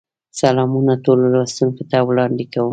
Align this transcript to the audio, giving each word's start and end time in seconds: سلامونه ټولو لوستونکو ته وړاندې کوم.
سلامونه 0.39 0.93
ټولو 1.05 1.23
لوستونکو 1.33 1.83
ته 1.91 1.97
وړاندې 2.09 2.43
کوم. 2.53 2.69